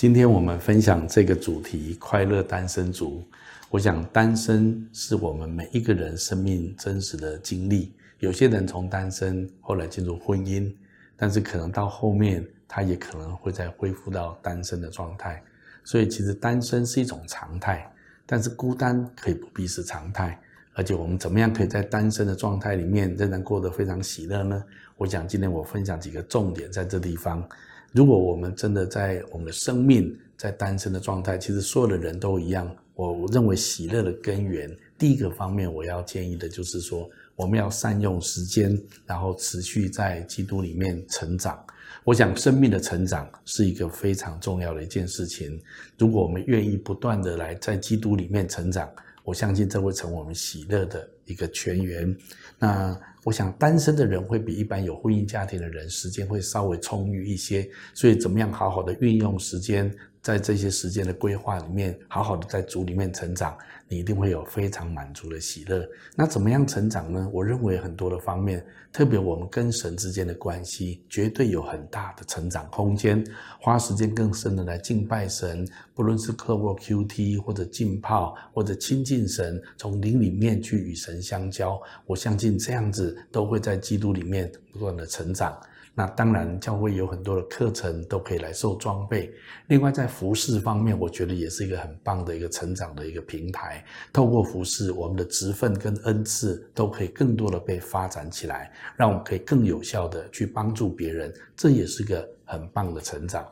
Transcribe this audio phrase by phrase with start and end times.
[0.00, 3.22] 今天我们分享这个主题——快乐单身族。
[3.68, 7.92] 我想，单身是我们每一个人生命真实的经历。
[8.18, 10.74] 有些人从单身后来进入婚姻，
[11.18, 15.42] 但是可能到后面，他也可能会再恢复到单身的状态。
[15.84, 17.86] 所以，其实单身是一种常态，
[18.24, 20.40] 但是孤单可以不必是常态。
[20.72, 24.64] 而且，我们怎么样可以在单身的状态里面仍然过得非常喜乐呢？
[24.96, 27.46] 我想，今天我分享几个重点，在这地方。
[27.92, 32.74] 如果我们真的在我们的生命在单身的状态，其实所有的人都一样。
[32.94, 41.58] 我认为喜乐的根源，第一个方面我要建议的就是说，我们要善用时间，然后持续在基督里面成长。
[42.04, 45.60] 我想生命的成长是一个非常重要的一件事情。
[45.98, 48.88] 如果我们愿意不断的来在基督里面成长，
[49.24, 52.16] 我相信这会成为我们喜乐的一个泉源。
[52.58, 53.00] 那。
[53.24, 63.56] 我想单身的人会比一般有婚姻家庭的人时间会稍微充裕一些，所以怎么样好好的运用时间，在这些时间的规划里面，好好的在主里面成长。
[63.92, 65.84] 你一定会有非常满足的喜乐。
[66.14, 67.28] 那怎么样成长呢？
[67.32, 73.24] 我认为很多的方面，特别我们跟神之间的关系，绝对有很大的成长空间。
[73.60, 85.58] 花时间更深的来敬拜神，不论是透过 Q T 或者浸泡，或者亲近神，从灵里面去与神相交，我相信这样子都会在基督里面不断的成长。
[85.94, 89.30] 那当然，教会有很多的课程都可以来受装备。
[89.66, 93.84] 另外，在服饰方面，我觉得也是一个很棒的一个成长的一个平台。
[94.12, 101.34] 透过服饰，我们的职份跟恩赐都可以更多的被发展起来，让我们可以更有效的去帮助别人。
[101.56, 103.44] 这也是个很棒的成长。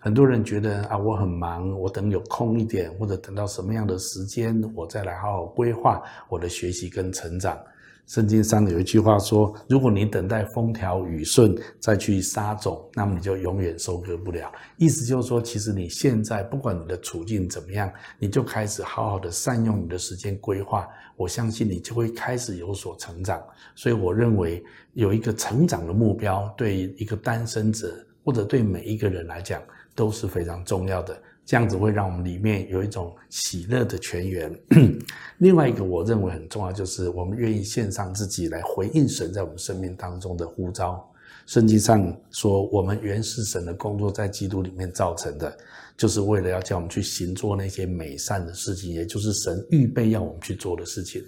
[0.00, 7.58] 很多人觉得啊，我很忙，我等有空一点，或者等到什么样的时间，我再来好好规划我的学习跟成长。
[8.06, 23.42] 圣经上有一句话说：“如果你等待风调雨顺再去撒种，那么你就永远收割不了。”意思就是说，其实你现在不管你的处境怎么样，你就开始好好的善用你的时间规划，我相信你就会开始有所成长。
[23.74, 27.90] 所以，我认为有一个成长的目标，对一个单身者
[28.24, 29.62] 或者对每一个人来讲
[29.94, 31.16] 都是非常重要的。
[31.46, 34.50] 这样子会让我们里面有一种喜乐的泉源。
[35.38, 41.06] 另外一个我认为很重要，就是我们愿意献上自己来回应神在我们生命当中的呼召。
[41.44, 45.54] 圣经上说，我们原是神的工作，在基督里面造成的，
[45.98, 51.22] 就是为了要叫我们去行做那些美善的事情，也就是神预备要我们去做的事情。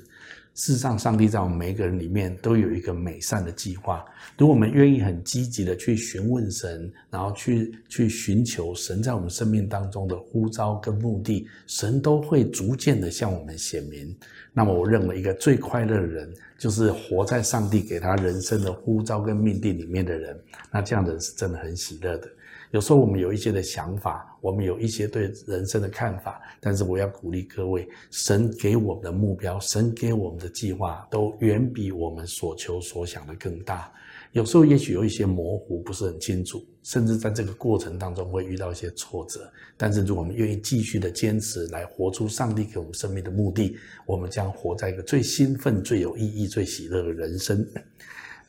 [0.57, 4.03] 事实上，上帝在我们每一个人里面都有一个美善的计划。
[4.39, 14.17] 如果我们愿意很积极的去询问神，然后去去寻求神在我们生命当中的呼召跟目的，神都会逐渐的向我们显明。
[14.55, 20.39] 那么，我认为一个最快乐的人，就是活在上帝给他人生的呼召跟命定里面的人。
[20.71, 22.29] 那这样的人是真的很喜乐的。
[22.73, 33.91] 有时候我们有一些的想法，我们有一些对人生的看法，但是我要鼓励各位，神给我们的目标，神给我们的计划，都远比我们所求所想的更大。
[34.33, 39.51] 有时候也许有一些模糊，不是很清楚，甚至在这个过程当中会遇到一些挫折。
[39.79, 47.67] 但是如果我们愿意继续的坚持，来活出上帝给我们生命的目的，我们将活在一个最兴奋、最有意义、最喜乐的人生。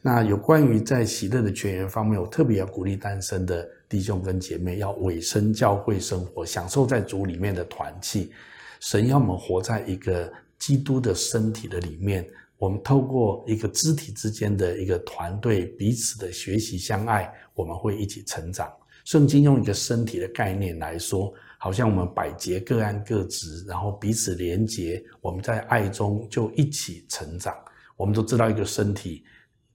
[0.02, 3.68] 那有关于在喜乐的泉源方面，我特别要鼓励单身的。
[3.90, 8.34] 弟兄跟姐妹要委身教会生活，享受在主里面的团契。
[8.82, 12.28] 神要我们活在一个基督的身体的里面，
[12.58, 18.70] 我们透过一个肢体之间的一个团队，彼此的学习相爱，我们会一起成长。
[19.06, 27.56] 圣经用一个身体的概念来说，好像我们百节各安各职，然后彼此连结，我们在爱中就一起成长。
[27.98, 29.26] 我们都知道一个身体。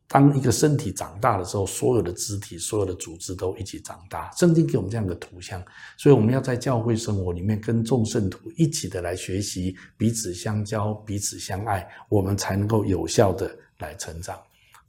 [0.09, 4.31] 当一个身体长大的时候，所有的肢体、所有的组织都一起长大。
[4.33, 5.65] 圣经给我们这样的图像，
[5.97, 14.39] 所以我们要在教会生活里面跟众圣徒一起的来学习，彼此相交、彼此相爱，我们才能够有效的来成长。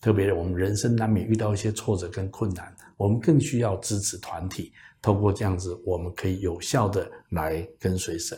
[0.02, 4.74] 特别我们人生难免遇到一些挫折跟困难，我们更需要支持团体。
[5.02, 8.38] 透过这样子，我们可以有效的来跟随神。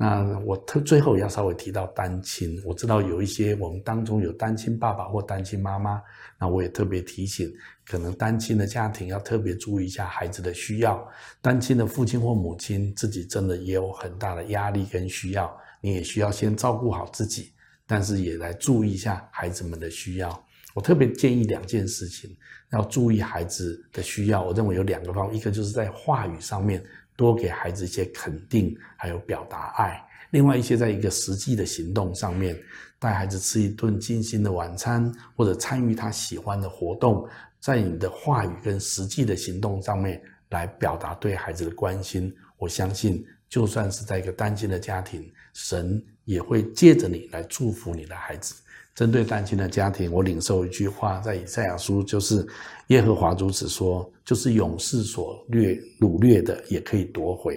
[0.00, 6.00] 那我特最后也要稍微提到单亲，我知道有一些我们当中有单亲爸爸或单亲妈妈，
[6.38, 7.52] 那我也特别提醒，
[7.84, 11.04] 可能单亲的家庭要特别注意一下孩子的需要。
[11.42, 17.52] 单亲的父亲或母亲自己真的也有很大的压力跟需要，你也需要先照顾好自己，
[17.84, 20.44] 但是也来注意一下孩子们的需要。
[20.74, 22.30] 我特别建议两件事情，
[22.70, 24.44] 要注意孩子的需要。
[24.44, 26.80] 我认为有两个方，一个就是在话语上面。
[27.18, 30.00] 多给孩子一些肯定，还有表达爱。
[30.30, 32.56] 另外一些，在一个实际的行动上面，
[32.96, 37.28] 带孩子吃一顿精心的晚餐，或者参与他喜欢的活动，
[37.58, 42.32] 在你的话语跟实际的行动上面，来表达对孩子的关心。
[42.56, 48.54] 我相信，就算是在一个单亲的家庭，神也会借着你来祝福你的孩子。
[48.94, 52.44] 针对单亲的家庭，我领受一句话，在以赛亚书就是
[52.88, 57.54] 耶和华如此说：就是勇士所掠掳掠的，也可以夺回；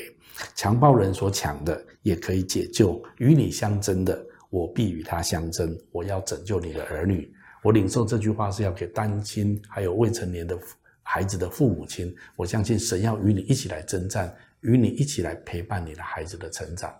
[0.55, 3.01] 强暴人所抢的，也可以解救。
[3.17, 5.75] 与你相争的，我必与他相争。
[5.91, 7.33] 我要拯救你的儿女。
[7.63, 10.55] 我领受这句话是要给单亲还有未成年的
[11.01, 12.15] 孩子的父母亲。
[12.35, 16.93] 我相信神要与你一起来征战，与你一起来陪伴你的孩子的成长。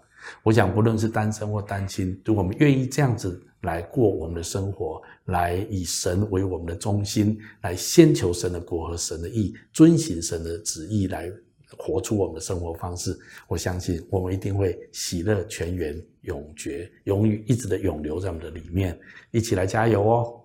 [0.43, 3.41] 我想，不论是单身或单亲，如果我们愿意这样子。
[3.61, 11.31] 来过我们的生活，来以神为我们的中心，来先求神的国和神的意，遵行神的旨意，来
[11.77, 13.15] 活出我们的生活方式。
[13.47, 18.99] 我相信我们一定会喜乐全员、永绝、永远一直的永留在我们的里面。
[19.29, 20.40] 一起来加油哦！